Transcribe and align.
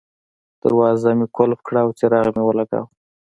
دروازه 0.63 1.09
مې 1.17 1.25
قلف 1.37 1.59
کړه 1.67 1.79
او 1.85 1.89
څراغ 1.99 2.27
مې 2.35 2.43
ولګاوه. 2.45 2.87